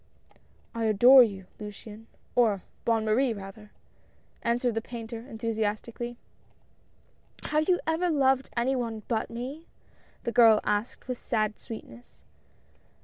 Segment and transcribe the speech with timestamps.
[0.73, 3.71] "I adore you, Luciane— or Bonne Marie rather
[4.43, 6.17] I" answered the painter, enthusiastically."
[7.51, 9.67] Have you ever loved any one but me?"
[10.23, 12.23] the girl asked, with sad sweetness.